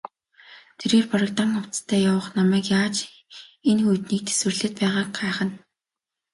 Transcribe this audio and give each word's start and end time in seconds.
Тэрээр 0.79 1.05
бараг 1.09 1.31
дан 1.37 1.49
хувцастай 1.55 2.01
явах 2.11 2.27
намайг 2.37 2.65
яаж 2.79 2.95
энэ 3.69 3.81
хүйтнийг 3.85 4.23
тэсвэрлээд 4.25 4.75
байгааг 4.79 5.09
гайхна. 5.19 5.53